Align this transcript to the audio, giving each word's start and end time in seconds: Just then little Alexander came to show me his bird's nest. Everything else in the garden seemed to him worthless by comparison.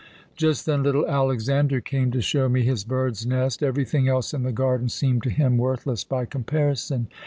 Just 0.35 0.65
then 0.65 0.81
little 0.81 1.05
Alexander 1.05 1.79
came 1.79 2.09
to 2.09 2.23
show 2.23 2.49
me 2.49 2.63
his 2.63 2.83
bird's 2.83 3.23
nest. 3.23 3.61
Everything 3.61 4.07
else 4.07 4.33
in 4.33 4.41
the 4.41 4.51
garden 4.51 4.89
seemed 4.89 5.21
to 5.21 5.29
him 5.29 5.59
worthless 5.59 6.03
by 6.03 6.25
comparison. 6.25 7.05